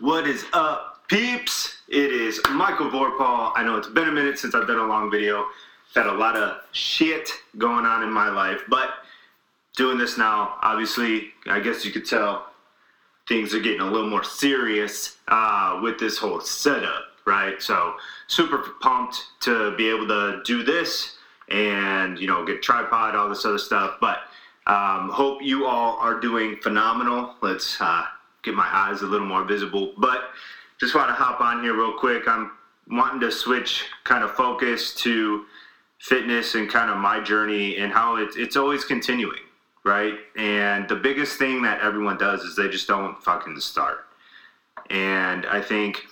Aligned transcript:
What 0.00 0.26
is 0.26 0.44
up, 0.52 1.08
peeps? 1.08 1.78
It 1.88 2.12
is 2.12 2.38
Michael 2.50 2.90
Vorpahl. 2.90 3.52
I 3.56 3.64
know 3.64 3.78
it's 3.78 3.88
been 3.88 4.08
a 4.08 4.12
minute 4.12 4.38
since 4.38 4.54
I've 4.54 4.66
done 4.66 4.78
a 4.78 4.86
long 4.86 5.10
video. 5.10 5.46
Had 5.94 6.04
a 6.04 6.12
lot 6.12 6.36
of 6.36 6.58
shit 6.72 7.30
going 7.56 7.86
on 7.86 8.02
in 8.02 8.12
my 8.12 8.28
life, 8.28 8.60
but 8.68 8.90
doing 9.74 9.96
this 9.96 10.18
now, 10.18 10.58
obviously, 10.60 11.32
I 11.46 11.60
guess 11.60 11.82
you 11.82 11.92
could 11.92 12.04
tell 12.04 12.50
things 13.26 13.54
are 13.54 13.58
getting 13.58 13.80
a 13.80 13.90
little 13.90 14.10
more 14.10 14.22
serious 14.22 15.16
uh, 15.28 15.80
with 15.82 15.98
this 15.98 16.18
whole 16.18 16.42
setup, 16.42 17.04
right? 17.24 17.62
So, 17.62 17.94
super 18.26 18.58
pumped 18.82 19.22
to 19.44 19.74
be 19.78 19.88
able 19.88 20.08
to 20.08 20.42
do 20.44 20.62
this 20.62 21.16
and, 21.48 22.18
you 22.18 22.26
know, 22.26 22.44
get 22.44 22.62
tripod, 22.62 23.14
all 23.14 23.30
this 23.30 23.46
other 23.46 23.56
stuff. 23.56 23.96
But 23.98 24.18
um, 24.66 25.08
hope 25.08 25.42
you 25.42 25.64
all 25.64 25.96
are 25.96 26.20
doing 26.20 26.56
phenomenal. 26.56 27.34
Let's 27.40 27.80
uh, 27.80 28.04
get 28.46 28.54
my 28.54 28.68
eyes 28.72 29.02
a 29.02 29.06
little 29.06 29.26
more 29.26 29.44
visible. 29.44 29.92
But 29.98 30.30
just 30.80 30.94
want 30.94 31.08
to 31.08 31.14
hop 31.14 31.40
on 31.40 31.62
here 31.62 31.74
real 31.74 31.92
quick. 31.92 32.26
I'm 32.26 32.52
wanting 32.88 33.20
to 33.20 33.30
switch 33.30 33.84
kind 34.04 34.24
of 34.24 34.30
focus 34.34 34.94
to 34.94 35.44
fitness 35.98 36.54
and 36.54 36.70
kind 36.70 36.90
of 36.90 36.96
my 36.96 37.20
journey 37.20 37.76
and 37.76 37.92
how 37.92 38.16
it's 38.16 38.36
it's 38.36 38.56
always 38.56 38.84
continuing, 38.84 39.40
right? 39.84 40.14
And 40.36 40.88
the 40.88 40.94
biggest 40.94 41.38
thing 41.38 41.60
that 41.62 41.80
everyone 41.80 42.16
does 42.16 42.42
is 42.42 42.56
they 42.56 42.68
just 42.68 42.86
don't 42.86 43.22
fucking 43.22 43.58
start. 43.60 44.06
And 44.90 45.44
I 45.46 45.60
think 45.60 46.04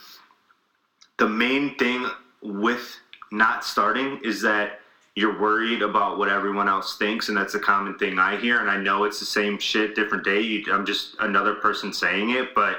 the 1.18 1.28
main 1.28 1.76
thing 1.76 2.06
with 2.42 2.98
not 3.30 3.64
starting 3.64 4.20
is 4.24 4.42
that 4.42 4.80
you're 5.16 5.40
worried 5.40 5.82
about 5.82 6.18
what 6.18 6.28
everyone 6.28 6.68
else 6.68 6.96
thinks, 6.96 7.28
and 7.28 7.36
that's 7.36 7.54
a 7.54 7.60
common 7.60 7.96
thing 7.98 8.18
I 8.18 8.36
hear. 8.36 8.60
And 8.60 8.70
I 8.70 8.76
know 8.76 9.04
it's 9.04 9.20
the 9.20 9.26
same 9.26 9.58
shit, 9.58 9.94
different 9.94 10.24
day. 10.24 10.64
I'm 10.70 10.84
just 10.84 11.14
another 11.20 11.54
person 11.54 11.92
saying 11.92 12.30
it, 12.30 12.54
but 12.54 12.78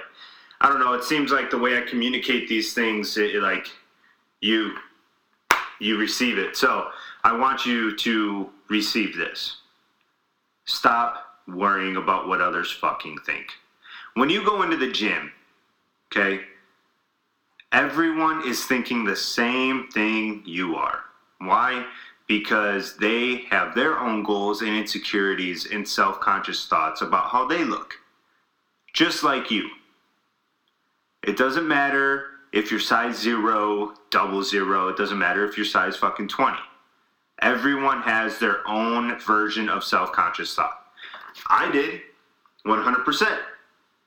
I 0.60 0.68
don't 0.68 0.80
know. 0.80 0.94
It 0.94 1.04
seems 1.04 1.32
like 1.32 1.50
the 1.50 1.58
way 1.58 1.78
I 1.78 1.82
communicate 1.82 2.50
these 2.50 2.74
things, 2.74 3.18
it, 3.18 3.36
like 3.36 3.68
you, 4.42 4.76
you 5.80 5.98
receive 5.98 6.38
it. 6.38 6.58
So 6.58 6.90
I 7.24 7.36
want 7.38 7.66
you 7.66 7.96
to 7.96 8.50
receive 8.70 9.16
this. 9.16 9.58
Stop 10.66 11.24
worrying 11.48 11.96
about 11.96 12.28
what 12.28 12.42
others 12.42 12.72
fucking 12.72 13.20
think. 13.26 13.48
When 14.16 14.30
you 14.30 14.44
go 14.44 14.64
into 14.64 14.78
the 14.78 14.92
gym, 14.92 15.32
okay, 16.12 16.42
everyone 17.72 18.46
is 18.48 18.66
thinking 18.66 19.06
the 19.06 19.16
same 19.16 19.88
thing 19.90 20.42
you 20.46 20.76
are. 20.76 21.02
Why? 21.40 21.86
Because 22.28 22.98
they 22.98 23.44
have 23.50 23.76
their 23.76 24.00
own 24.00 24.24
goals 24.24 24.62
and 24.62 24.76
insecurities 24.76 25.68
and 25.72 25.88
self 25.88 26.20
conscious 26.20 26.68
thoughts 26.68 27.02
about 27.02 27.30
how 27.30 27.46
they 27.46 27.64
look, 27.64 27.96
just 28.94 29.24
like 29.24 29.52
you. 29.52 29.70
It 31.24 31.38
doesn't 31.38 31.68
matter 31.68 32.26
if 32.52 32.72
you're 32.72 32.80
size 32.80 33.20
zero, 33.20 33.94
double 34.10 34.44
zero, 34.44 34.88
it 34.88 34.98
doesn't 34.98 35.20
matter 35.20 35.46
if 35.46 35.58
you're 35.58 35.66
size 35.66 35.98
fucking 35.98 36.30
20. 36.30 36.58
Everyone 37.42 38.02
has 38.02 38.40
their 38.40 38.68
own 38.68 39.20
version 39.20 39.70
of 39.70 39.84
self 39.84 40.12
conscious 40.12 40.56
thought. 40.56 40.80
I 41.50 41.70
did 41.72 42.02
100%. 42.66 43.40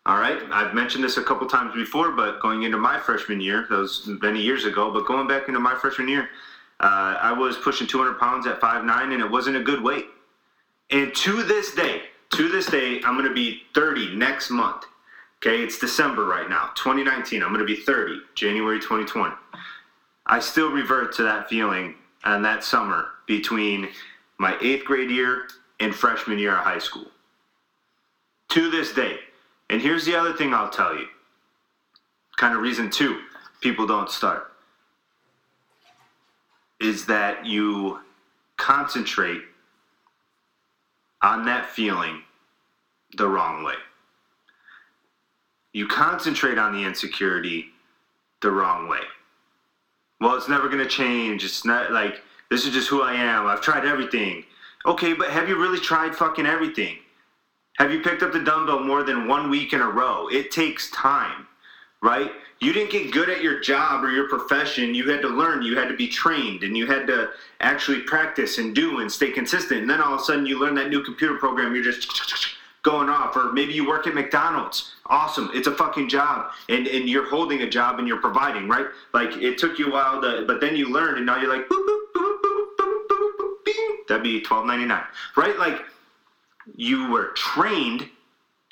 All 0.07 0.19
right, 0.19 0.41
I've 0.51 0.73
mentioned 0.73 1.05
this 1.05 1.19
a 1.19 1.23
couple 1.23 1.47
times 1.47 1.75
before, 1.75 2.13
but 2.13 2.41
going 2.41 2.63
into 2.63 2.79
my 2.79 2.99
freshman 2.99 3.43
year, 3.43 3.67
that 3.69 3.77
was 3.77 4.07
many 4.23 4.41
years 4.41 4.65
ago, 4.65 4.91
but 4.91 5.05
going 5.05 5.29
back 5.29 5.49
into 5.49 5.61
my 5.61 5.75
freshman 5.75 6.09
year, 6.09 6.31
uh, 6.81 7.19
I 7.21 7.33
was 7.33 7.57
pushing 7.57 7.87
200 7.87 8.19
pounds 8.19 8.47
at 8.47 8.61
5'9", 8.61 9.13
and 9.13 9.23
it 9.23 9.31
wasn't 9.31 9.57
a 9.57 9.63
good 9.63 9.83
weight. 9.83 10.07
And 10.91 11.15
to 11.17 11.43
this 11.43 11.75
day, 11.75 12.03
to 12.31 12.49
this 12.49 12.67
day, 12.67 13.01
I'm 13.05 13.17
going 13.17 13.29
to 13.29 13.35
be 13.35 13.63
30 13.75 14.15
next 14.15 14.51
month. 14.51 14.85
Okay, 15.39 15.63
it's 15.63 15.79
December 15.79 16.25
right 16.25 16.49
now, 16.49 16.71
2019. 16.75 17.43
I'm 17.43 17.49
going 17.49 17.61
to 17.61 17.67
be 17.67 17.81
30, 17.81 18.21
January 18.35 18.79
2020. 18.79 19.35
I 20.27 20.41
still 20.41 20.71
revert 20.71 21.15
to 21.15 21.23
that 21.25 21.49
feeling 21.49 21.95
and 22.25 22.45
that 22.45 22.65
summer 22.65 23.09
between 23.27 23.89
my 24.39 24.57
eighth 24.61 24.85
grade 24.85 25.11
year 25.11 25.49
and 25.81 25.95
freshman 25.95 26.39
year 26.39 26.57
of 26.57 26.65
high 26.65 26.79
school. 26.79 27.07
To 28.51 28.71
this 28.71 28.93
day. 28.93 29.19
And 29.71 29.81
here's 29.83 30.05
the 30.05 30.17
other 30.17 30.33
thing 30.33 30.55
I'll 30.55 30.71
tell 30.71 30.97
you. 30.97 31.07
Kind 32.37 32.55
of 32.55 32.63
reason 32.63 32.91
two 32.91 33.21
people 33.61 33.87
don't 33.87 34.11
start 34.11 34.53
is 36.81 37.07
that 37.07 37.45
you 37.45 38.01
concentrate 38.57 39.43
on 41.23 41.45
that 41.47 41.67
feeling 41.67 42.23
the 43.17 43.27
wrong 43.27 43.65
way. 43.65 43.75
You 45.73 45.87
concentrate 45.87 46.59
on 46.59 46.73
the 46.73 46.87
insecurity 46.87 47.67
the 48.41 48.51
wrong 48.51 48.89
way. 48.89 49.01
Well, 50.21 50.37
it's 50.37 50.49
never 50.49 50.69
going 50.69 50.83
to 50.83 50.89
change. 50.89 51.45
It's 51.45 51.65
not 51.65 51.93
like 51.93 52.23
this 52.51 52.65
is 52.65 52.73
just 52.73 52.89
who 52.89 53.03
I 53.03 53.15
am. 53.15 53.47
I've 53.47 53.61
tried 53.61 53.85
everything. 53.85 54.45
Okay, 54.87 55.13
but 55.13 55.31
have 55.31 55.49
you 55.49 55.61
really 55.61 55.81
tried 55.81 56.15
fucking 56.15 56.47
everything? 56.47 56.97
Have 57.79 57.93
you 57.93 58.01
picked 58.01 58.23
up 58.23 58.33
the 58.33 58.41
dumbbell 58.41 58.81
more 58.81 59.03
than 59.03 59.29
one 59.29 59.51
week 59.51 59.73
in 59.73 59.81
a 59.81 59.89
row? 59.89 60.29
It 60.29 60.51
takes 60.51 60.91
time, 60.91 61.47
right? 62.03 62.31
You 62.61 62.73
didn't 62.73 62.91
get 62.91 63.13
good 63.13 63.29
at 63.31 63.43
your 63.43 63.61
job 63.61 64.05
or 64.05 64.11
your 64.11 64.29
profession. 64.29 64.95
You 64.95 65.09
had 65.11 65.23
to 65.23 65.29
learn, 65.29 65.63
you 65.63 65.77
had 65.77 65.89
to 65.89 65.97
be 65.97 66.09
trained, 66.09 66.65
and 66.65 66.77
you 66.77 66.87
had 66.87 67.07
to 67.07 67.31
actually 67.61 68.01
practice 68.01 68.59
and 68.59 68.75
do 68.75 68.99
and 69.01 69.11
stay 69.11 69.31
consistent. 69.31 69.83
And 69.83 69.91
then 69.91 70.01
all 70.01 70.15
of 70.15 70.21
a 70.21 70.25
sudden, 70.25 70.47
you 70.47 70.59
learn 70.59 70.75
that 70.75 70.91
new 70.91 71.03
computer 71.03 71.37
program, 71.37 71.75
you're 71.75 71.85
just 71.85 72.09
going 72.83 73.09
off. 73.09 73.37
Or 73.37 73.53
maybe 73.53 73.73
you 73.73 73.87
work 73.87 74.07
at 74.07 74.15
McDonald's. 74.15 74.93
Awesome. 75.07 75.51
It's 75.55 75.67
a 75.67 75.75
fucking 75.75 76.09
job. 76.09 76.53
And, 76.69 76.87
and 76.87 77.09
you're 77.09 77.29
holding 77.29 77.63
a 77.63 77.69
job 77.69 77.99
and 77.99 78.09
you're 78.09 78.21
providing, 78.21 78.69
right? 78.69 78.87
Like 79.13 79.37
it 79.37 79.59
took 79.59 79.79
you 79.79 79.89
a 79.89 79.93
while 79.93 80.21
to, 80.23 80.45
but 80.47 80.61
then 80.61 80.77
you 80.77 80.93
learned, 80.93 81.19
and 81.19 81.27
now 81.27 81.41
you're 81.41 81.55
like, 81.55 81.69
boop, 81.69 81.87
boop, 81.87 82.01
boop, 82.15 82.39
boop, 82.43 82.67
boop, 82.79 83.07
boop, 83.09 83.53
boop. 83.67 84.09
That'd 84.09 84.23
be 84.23 84.41
$12.99, 84.41 85.05
right? 85.37 85.59
Like 85.59 85.85
you 86.77 87.11
were 87.11 87.29
trained 87.35 88.09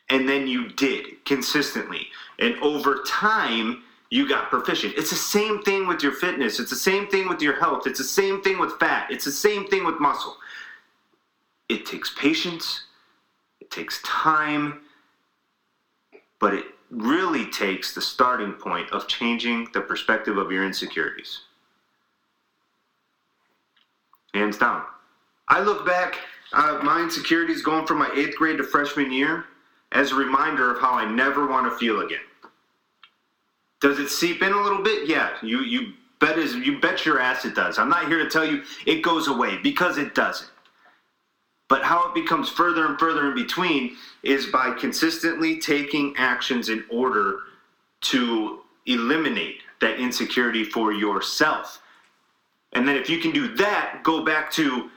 and 0.08 0.28
then 0.28 0.46
you 0.46 0.68
did 0.68 1.24
consistently. 1.24 2.08
And 2.38 2.56
over 2.62 3.02
time, 3.06 3.82
you 4.10 4.28
got 4.28 4.50
proficient. 4.50 4.94
It's 4.96 5.10
the 5.10 5.16
same 5.16 5.62
thing 5.62 5.86
with 5.86 6.02
your 6.02 6.12
fitness. 6.12 6.60
It's 6.60 6.70
the 6.70 6.76
same 6.76 7.08
thing 7.08 7.28
with 7.28 7.42
your 7.42 7.58
health. 7.58 7.86
It's 7.86 7.98
the 7.98 8.04
same 8.04 8.40
thing 8.42 8.58
with 8.58 8.78
fat. 8.78 9.10
It's 9.10 9.24
the 9.24 9.32
same 9.32 9.66
thing 9.66 9.84
with 9.84 9.98
muscle. 9.98 10.36
It 11.68 11.84
takes 11.84 12.14
patience, 12.16 12.84
it 13.60 13.70
takes 13.72 14.00
time, 14.04 14.82
but 16.38 16.54
it 16.54 16.66
really 16.90 17.50
takes 17.50 17.92
the 17.92 18.00
starting 18.00 18.52
point 18.52 18.88
of 18.92 19.08
changing 19.08 19.68
the 19.74 19.80
perspective 19.80 20.36
of 20.36 20.52
your 20.52 20.64
insecurities. 20.64 21.40
Hands 24.32 24.56
down. 24.56 24.84
I 25.48 25.60
look 25.60 25.84
back, 25.84 26.18
uh, 26.52 26.78
my 26.84 27.00
insecurities 27.00 27.62
going 27.62 27.86
from 27.86 27.98
my 27.98 28.10
eighth 28.14 28.36
grade 28.36 28.58
to 28.58 28.64
freshman 28.64 29.10
year 29.10 29.46
as 29.92 30.12
a 30.12 30.14
reminder 30.14 30.70
of 30.70 30.80
how 30.80 30.92
I 30.92 31.10
never 31.10 31.46
want 31.46 31.70
to 31.70 31.78
feel 31.78 32.00
again. 32.00 32.20
Does 33.80 33.98
it 33.98 34.08
seep 34.08 34.42
in 34.42 34.52
a 34.52 34.60
little 34.60 34.82
bit? 34.82 35.08
Yeah, 35.08 35.36
you 35.42 35.60
you 35.60 35.92
bet 36.20 36.38
is 36.38 36.54
you 36.54 36.80
bet 36.80 37.04
your 37.04 37.20
ass 37.20 37.44
it 37.44 37.54
does. 37.54 37.78
I'm 37.78 37.88
not 37.88 38.08
here 38.08 38.22
to 38.22 38.30
tell 38.30 38.44
you 38.44 38.62
it 38.86 39.02
goes 39.02 39.28
away 39.28 39.58
because 39.58 39.98
it 39.98 40.14
doesn't. 40.14 40.50
But 41.68 41.82
how 41.82 42.08
it 42.08 42.14
becomes 42.14 42.48
further 42.48 42.86
and 42.86 42.98
further 42.98 43.28
in 43.28 43.34
between 43.34 43.96
is 44.22 44.46
by 44.46 44.72
consistently 44.72 45.58
taking 45.58 46.14
actions 46.16 46.68
in 46.68 46.84
order 46.90 47.40
to 48.02 48.60
eliminate 48.86 49.62
that 49.80 49.98
insecurity 49.98 50.64
for 50.64 50.92
yourself. 50.92 51.82
And 52.72 52.86
then 52.86 52.96
if 52.96 53.10
you 53.10 53.18
can 53.18 53.32
do 53.32 53.54
that, 53.56 54.00
go 54.04 54.24
back 54.24 54.50
to 54.52 54.90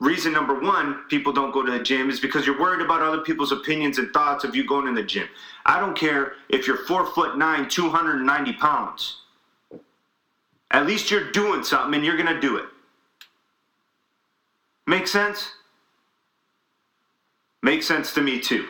reason 0.00 0.32
number 0.32 0.58
one 0.58 1.04
people 1.08 1.32
don't 1.32 1.52
go 1.52 1.64
to 1.64 1.72
the 1.72 1.82
gym 1.82 2.10
is 2.10 2.20
because 2.20 2.46
you're 2.46 2.60
worried 2.60 2.84
about 2.84 3.00
other 3.00 3.22
people's 3.22 3.52
opinions 3.52 3.98
and 3.98 4.12
thoughts 4.12 4.44
of 4.44 4.54
you 4.54 4.66
going 4.66 4.86
in 4.86 4.94
the 4.94 5.02
gym. 5.02 5.28
I 5.64 5.80
don't 5.80 5.96
care 5.96 6.34
if 6.48 6.66
you're 6.66 6.84
four 6.86 7.06
foot 7.06 7.38
nine, 7.38 7.68
290 7.68 8.52
pounds. 8.54 9.20
At 10.70 10.86
least 10.86 11.10
you're 11.10 11.30
doing 11.30 11.62
something 11.62 11.94
and 11.94 12.04
you're 12.04 12.16
going 12.16 12.34
to 12.34 12.40
do 12.40 12.56
it. 12.56 12.66
Make 14.86 15.06
sense? 15.06 15.50
Makes 17.62 17.86
sense 17.86 18.12
to 18.14 18.20
me 18.20 18.40
too. 18.40 18.66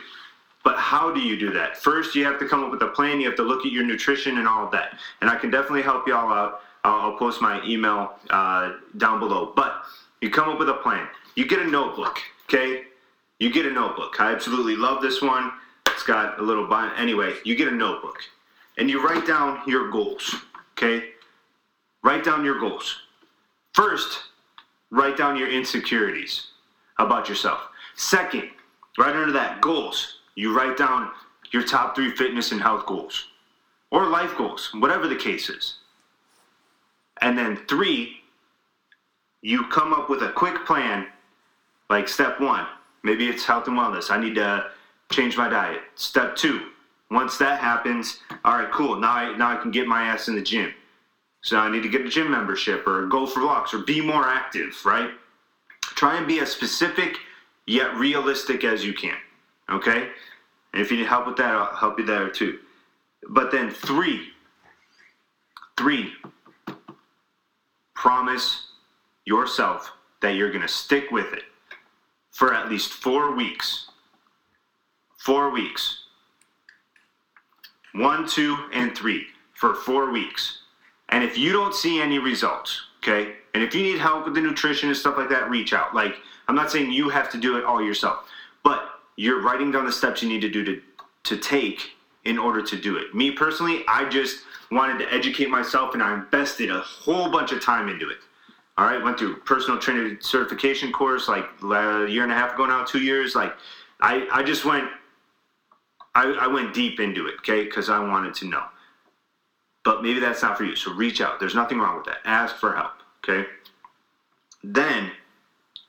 But 0.63 0.77
how 0.77 1.13
do 1.13 1.19
you 1.19 1.37
do 1.37 1.51
that? 1.53 1.77
First, 1.77 2.15
you 2.15 2.25
have 2.25 2.39
to 2.39 2.47
come 2.47 2.63
up 2.63 2.71
with 2.71 2.81
a 2.81 2.87
plan. 2.87 3.19
You 3.19 3.27
have 3.27 3.35
to 3.35 3.43
look 3.43 3.65
at 3.65 3.71
your 3.71 3.83
nutrition 3.83 4.37
and 4.37 4.47
all 4.47 4.65
of 4.65 4.71
that. 4.71 4.97
And 5.21 5.29
I 5.29 5.35
can 5.35 5.51
definitely 5.51 5.83
help 5.83 6.07
y'all 6.07 6.31
out. 6.31 6.61
I'll 6.83 7.17
post 7.17 7.41
my 7.41 7.63
email 7.65 8.13
uh, 8.29 8.73
down 8.97 9.19
below. 9.19 9.53
But 9.55 9.83
you 10.25 10.31
come 10.31 10.49
up 10.49 10.57
with 10.57 10.69
a 10.69 10.73
plan. 10.73 11.07
You 11.35 11.45
get 11.47 11.59
a 11.59 11.67
notebook, 11.67 12.19
okay? 12.45 12.85
You 13.37 13.53
get 13.53 13.67
a 13.67 13.71
notebook. 13.71 14.19
I 14.19 14.31
absolutely 14.33 14.75
love 14.75 14.99
this 15.03 15.21
one. 15.21 15.51
It's 15.85 16.01
got 16.01 16.39
a 16.39 16.41
little 16.41 16.65
bind. 16.67 16.93
Anyway, 16.97 17.35
you 17.43 17.55
get 17.55 17.67
a 17.67 17.71
notebook 17.75 18.17
and 18.79 18.89
you 18.89 19.05
write 19.05 19.27
down 19.27 19.61
your 19.67 19.91
goals, 19.91 20.33
okay? 20.71 21.09
Write 22.03 22.23
down 22.23 22.43
your 22.43 22.59
goals. 22.59 23.03
First, 23.73 24.17
write 24.89 25.15
down 25.15 25.37
your 25.37 25.49
insecurities 25.51 26.47
about 26.97 27.29
yourself. 27.29 27.59
Second, 27.95 28.49
right 28.97 29.15
under 29.15 29.31
that, 29.31 29.61
goals. 29.61 30.21
You 30.33 30.57
write 30.57 30.75
down 30.75 31.11
your 31.51 31.63
top 31.63 31.95
three 31.95 32.09
fitness 32.15 32.51
and 32.51 32.59
health 32.61 32.87
goals. 32.87 33.27
or 33.91 34.07
life 34.07 34.35
goals, 34.37 34.71
whatever 34.73 35.07
the 35.07 35.15
case 35.15 35.49
is. 35.49 35.75
And 37.21 37.37
then 37.37 37.57
three, 37.67 38.17
you 39.45 39.63
come 39.67 39.93
up 39.93 40.09
with 40.09 40.23
a 40.23 40.31
quick 40.31 40.65
plan, 40.65 41.05
like 41.87 42.07
step 42.07 42.41
one, 42.41 42.65
maybe 43.03 43.29
it's 43.29 43.45
health 43.45 43.67
and 43.67 43.77
wellness. 43.77 44.09
I 44.09 44.19
need 44.19 44.33
to 44.35 44.71
change 45.11 45.37
my 45.37 45.47
diet. 45.47 45.81
Step 45.93 46.35
two, 46.35 46.69
once 47.11 47.37
that 47.37 47.59
happens, 47.59 48.21
all 48.43 48.57
right, 48.57 48.71
cool. 48.71 48.99
Now 48.99 49.11
I 49.11 49.37
now 49.37 49.51
I 49.51 49.61
can 49.61 49.69
get 49.69 49.85
my 49.85 50.01
ass 50.01 50.29
in 50.29 50.35
the 50.35 50.41
gym. 50.41 50.73
So 51.41 51.57
I 51.57 51.69
need 51.69 51.83
to 51.83 51.89
get 51.89 52.01
a 52.01 52.09
gym 52.09 52.31
membership 52.31 52.87
or 52.87 53.05
go 53.05 53.27
for 53.27 53.45
walks 53.45 53.71
or 53.71 53.79
be 53.79 54.01
more 54.01 54.27
active, 54.27 54.83
right? 54.83 55.11
Try 55.83 56.17
and 56.17 56.27
be 56.27 56.39
as 56.39 56.51
specific 56.51 57.17
yet 57.67 57.93
realistic 57.97 58.63
as 58.63 58.83
you 58.83 58.93
can. 58.93 59.17
Okay? 59.69 60.09
And 60.73 60.81
if 60.81 60.89
you 60.89 60.97
need 60.97 61.05
help 61.05 61.27
with 61.27 61.37
that, 61.37 61.53
I'll 61.53 61.75
help 61.75 61.99
you 61.99 62.05
there 62.05 62.29
too. 62.29 62.57
But 63.29 63.51
then 63.51 63.69
three, 63.69 64.29
three, 65.77 66.13
promise 67.93 68.65
yourself 69.25 69.91
that 70.21 70.35
you're 70.35 70.49
going 70.49 70.61
to 70.61 70.67
stick 70.67 71.11
with 71.11 71.33
it 71.33 71.43
for 72.31 72.53
at 72.53 72.69
least 72.69 72.93
four 72.93 73.35
weeks. 73.35 73.87
Four 75.17 75.51
weeks. 75.51 76.03
One, 77.93 78.27
two, 78.27 78.57
and 78.73 78.95
three 78.95 79.25
for 79.53 79.73
four 79.73 80.11
weeks. 80.11 80.59
And 81.09 81.23
if 81.23 81.37
you 81.37 81.51
don't 81.53 81.73
see 81.73 82.01
any 82.01 82.19
results, 82.19 82.81
okay, 82.99 83.33
and 83.53 83.63
if 83.63 83.73
you 83.73 83.83
need 83.83 83.99
help 83.99 84.25
with 84.25 84.35
the 84.35 84.41
nutrition 84.41 84.89
and 84.89 84.97
stuff 84.97 85.17
like 85.17 85.29
that, 85.29 85.49
reach 85.49 85.73
out. 85.73 85.95
Like, 85.95 86.15
I'm 86.47 86.55
not 86.55 86.71
saying 86.71 86.91
you 86.91 87.09
have 87.09 87.31
to 87.31 87.37
do 87.37 87.57
it 87.57 87.63
all 87.63 87.81
yourself, 87.81 88.27
but 88.63 88.89
you're 89.15 89.41
writing 89.41 89.71
down 89.71 89.85
the 89.85 89.91
steps 89.91 90.21
you 90.21 90.29
need 90.29 90.41
to 90.41 90.49
do 90.49 90.63
to, 90.65 90.81
to 91.23 91.37
take 91.37 91.91
in 92.25 92.37
order 92.37 92.61
to 92.61 92.75
do 92.75 92.97
it. 92.97 93.15
Me 93.15 93.31
personally, 93.31 93.83
I 93.87 94.09
just 94.09 94.43
wanted 94.71 94.99
to 94.99 95.13
educate 95.13 95.49
myself 95.49 95.93
and 95.93 96.03
I 96.03 96.15
invested 96.15 96.69
a 96.69 96.79
whole 96.81 97.31
bunch 97.31 97.51
of 97.51 97.63
time 97.63 97.87
into 97.87 98.09
it. 98.09 98.17
All 98.77 98.85
right, 98.85 99.01
went 99.01 99.17
through 99.17 99.37
personal 99.37 99.79
trainer 99.79 100.17
certification 100.19 100.91
course 100.91 101.29
like 101.29 101.45
a 101.63 102.07
year 102.09 102.23
and 102.23 102.31
a 102.31 102.35
half 102.35 102.55
ago 102.55 102.65
now, 102.65 102.83
two 102.83 102.99
years. 102.99 103.33
Like, 103.33 103.53
I, 104.01 104.27
I 104.31 104.43
just 104.43 104.65
went, 104.65 104.89
I, 106.13 106.25
I 106.41 106.47
went 106.47 106.73
deep 106.73 106.99
into 106.99 107.27
it, 107.27 107.35
okay, 107.39 107.63
because 107.63 107.89
I 107.89 107.99
wanted 107.99 108.33
to 108.35 108.47
know. 108.47 108.63
But 109.85 110.01
maybe 110.03 110.19
that's 110.19 110.41
not 110.41 110.57
for 110.57 110.65
you. 110.65 110.75
So 110.75 110.91
reach 110.93 111.21
out. 111.21 111.39
There's 111.39 111.55
nothing 111.55 111.79
wrong 111.79 111.95
with 111.95 112.05
that. 112.05 112.17
Ask 112.25 112.57
for 112.57 112.75
help, 112.75 112.93
okay? 113.23 113.47
Then 114.63 115.11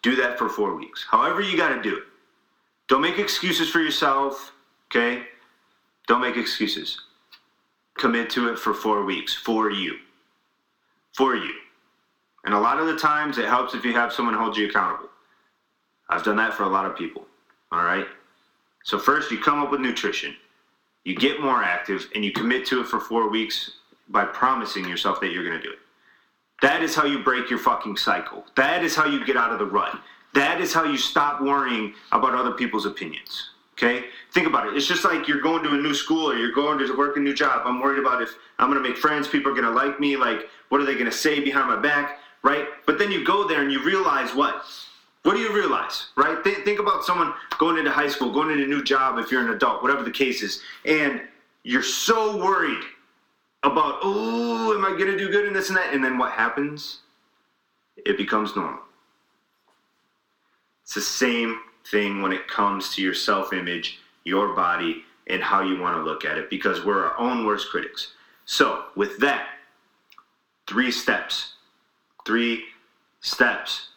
do 0.03 0.15
that 0.17 0.39
for 0.39 0.49
four 0.49 0.77
weeks. 0.77 1.05
However, 1.11 1.41
you 1.41 1.57
got 1.57 1.75
to 1.75 1.83
do 1.83 1.97
it. 1.97 2.05
Don't 2.89 3.01
make 3.01 3.19
excuses 3.19 3.69
for 3.69 3.81
yourself, 3.81 4.53
okay? 4.91 5.25
Don't 6.07 6.21
make 6.21 6.37
excuses. 6.37 7.01
Commit 7.99 8.31
to 8.31 8.53
it 8.53 8.59
for 8.59 8.75
four 8.75 9.05
weeks 9.05 9.35
for 9.35 9.71
you. 9.71 9.97
For 11.15 11.35
you. 11.35 11.53
And 12.47 12.55
a 12.55 12.59
lot 12.59 12.79
of 12.79 12.87
the 12.87 12.97
times 12.97 13.39
it 13.39 13.47
helps 13.47 13.75
if 13.75 13.85
you 13.85 13.93
have 13.93 14.13
someone 14.13 14.35
hold 14.35 14.57
you 14.57 14.69
accountable. 14.69 15.09
I've 16.09 16.23
done 16.23 16.37
that 16.37 16.55
for 16.55 16.63
a 16.63 16.69
lot 16.69 16.87
of 16.87 16.97
people. 16.97 17.27
All 17.73 17.83
right? 17.83 18.07
So, 18.85 18.99
first, 18.99 19.33
you 19.33 19.39
come 19.39 19.61
up 19.61 19.73
with 19.73 19.81
nutrition, 19.81 20.37
you 21.05 21.17
get 21.17 21.41
more 21.41 21.63
active, 21.63 22.09
and 22.15 22.25
you 22.25 22.31
commit 22.31 22.65
to 22.67 22.81
it 22.81 22.87
for 22.87 23.01
four 23.01 23.29
weeks 23.29 23.73
by 24.09 24.25
promising 24.25 24.89
yourself 24.89 25.21
that 25.21 25.33
you're 25.33 25.45
going 25.45 25.61
to 25.61 25.63
do 25.63 25.73
it. 25.73 25.81
That 26.63 26.83
is 26.83 26.95
how 26.95 27.05
you 27.05 27.23
break 27.25 27.51
your 27.51 27.59
fucking 27.59 27.97
cycle. 27.97 28.45
That 28.57 28.85
is 28.85 28.95
how 28.95 29.07
you 29.07 29.27
get 29.27 29.37
out 29.37 29.53
of 29.53 29.59
the 29.59 29.67
rut. 29.67 29.99
That 30.35 30.61
is 30.61 30.73
how 30.73 30.85
you 30.85 30.97
stop 30.97 31.41
worrying 31.41 31.95
about 32.13 32.35
other 32.35 32.53
people's 32.53 32.87
opinions. 32.87 33.51
Okay? 33.73 34.05
Think 34.33 34.47
about 34.47 34.69
it. 34.69 34.77
It's 34.77 34.87
just 34.87 35.05
like 35.05 35.27
you're 35.27 35.41
going 35.41 35.65
to 35.65 35.71
a 35.71 35.77
new 35.77 35.93
school 35.95 36.31
or 36.31 36.37
you're 36.37 36.53
going 36.53 36.79
to 36.79 36.97
work 36.97 37.17
a 37.17 37.21
new 37.21 37.35
job. 37.35 37.63
I'm 37.65 37.81
worried 37.81 37.99
about 37.99 38.23
if 38.23 38.31
I'm 38.59 38.71
going 38.71 38.83
to 38.83 38.89
make 38.89 38.99
friends, 38.99 39.27
people 39.27 39.51
are 39.51 39.55
going 39.55 39.67
to 39.67 39.71
like 39.71 39.99
me. 39.99 40.17
Like, 40.17 40.49
what 40.69 40.81
are 40.81 40.85
they 40.85 40.95
going 40.95 41.07
to 41.07 41.13
say 41.13 41.41
behind 41.41 41.69
my 41.69 41.77
back? 41.77 42.21
Right? 42.47 42.69
But 42.87 43.01
then 43.01 43.11
you 43.11 43.25
go 43.25 43.49
there 43.49 43.61
and 43.63 43.73
you 43.73 43.83
realize 43.83 44.33
what? 44.33 44.63
What 45.25 45.35
do 45.35 45.41
you 45.41 45.53
realize? 45.53 46.11
Right? 46.15 46.45
Th- 46.45 46.59
think 46.59 46.79
about 46.79 47.03
someone 47.03 47.35
going 47.59 47.77
into 47.77 47.91
high 47.91 48.07
school, 48.07 48.33
going 48.33 48.53
into 48.53 48.63
a 48.63 48.69
new 48.69 48.85
job 48.85 49.19
if 49.19 49.33
you're 49.33 49.45
an 49.45 49.51
adult, 49.51 49.83
whatever 49.83 50.05
the 50.05 50.13
case 50.13 50.45
is, 50.45 50.63
and 50.85 51.23
you're 51.65 51.83
so 51.83 52.37
worried 52.37 52.85
about, 53.65 53.99
oh, 54.05 54.73
am 54.73 54.85
I 54.85 54.91
going 54.91 55.11
to 55.11 55.19
do 55.19 55.29
good 55.29 55.45
in 55.49 55.53
this 55.53 55.71
and 55.71 55.77
that? 55.77 55.93
And 55.93 56.05
then 56.05 56.19
what 56.19 56.31
happens? 56.31 57.01
It 57.97 58.17
becomes 58.17 58.55
normal. 58.55 58.79
It's 60.85 60.95
the 60.95 61.01
same 61.01 61.59
thing 61.91 62.23
when 62.23 62.31
it 62.31 62.47
comes 62.47 62.95
to 62.95 63.03
your 63.03 63.15
self 63.15 63.53
image, 63.53 63.99
your 64.23 64.55
body, 64.55 65.03
and 65.27 65.43
how 65.43 65.63
you 65.63 65.81
want 65.81 65.97
to 65.97 66.03
look 66.05 66.25
at 66.25 66.39
it 66.39 66.49
because 66.49 66.85
we're 66.85 67.07
our 67.07 67.19
own 67.19 67.45
worst 67.45 67.71
critics. 67.71 68.13
So, 68.45 68.85
with 68.95 69.19
that, 69.19 69.49
three 70.69 70.93
steps. 70.93 71.56
Three 72.27 72.65
steps 73.21 73.91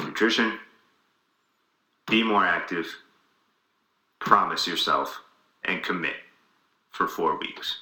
nutrition, 0.00 0.58
be 2.08 2.22
more 2.22 2.44
active, 2.44 2.86
promise 4.18 4.66
yourself, 4.66 5.20
and 5.64 5.82
commit 5.82 6.16
for 6.90 7.06
four 7.06 7.38
weeks. 7.38 7.80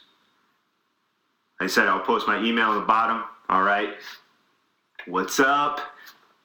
Like 1.61 1.71
I 1.71 1.73
said, 1.73 1.87
I'll 1.87 2.01
post 2.01 2.27
my 2.27 2.43
email 2.43 2.71
on 2.71 2.81
the 2.81 2.87
bottom. 2.87 3.23
All 3.49 3.63
right. 3.63 3.95
What's 5.07 5.39
up? 5.41 5.81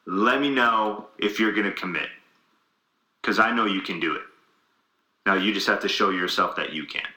Let 0.06 0.40
me 0.40 0.50
know 0.50 1.08
if 1.18 1.40
you're 1.40 1.54
going 1.54 1.66
to 1.66 1.74
commit. 1.74 2.10
Because 3.22 3.40
I 3.40 3.52
know 3.52 3.66
you 3.66 3.82
can 3.82 4.00
do 4.00 4.16
it. 4.16 4.24
Now 5.26 5.36
you 5.36 5.54
just 5.54 5.68
have 5.68 5.82
to 5.82 5.88
show 5.88 6.12
yourself 6.12 6.56
that 6.58 6.74
you 6.74 6.86
can. 6.86 7.08